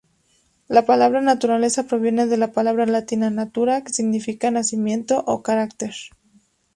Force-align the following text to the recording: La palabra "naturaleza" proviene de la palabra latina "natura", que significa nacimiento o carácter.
La 0.67 0.83
palabra 0.87 1.21
"naturaleza" 1.21 1.83
proviene 1.83 2.25
de 2.25 2.35
la 2.35 2.53
palabra 2.53 2.87
latina 2.87 3.29
"natura", 3.29 3.83
que 3.83 3.93
significa 3.93 4.49
nacimiento 4.49 5.23
o 5.27 5.43
carácter. 5.43 5.93